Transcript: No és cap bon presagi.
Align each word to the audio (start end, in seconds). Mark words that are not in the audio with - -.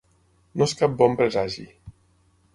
No 0.61 0.65
és 0.69 0.73
cap 0.79 0.95
bon 1.03 1.19
presagi. 1.21 1.69